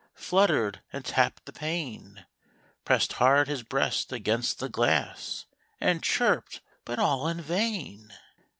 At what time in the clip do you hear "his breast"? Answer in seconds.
3.47-4.11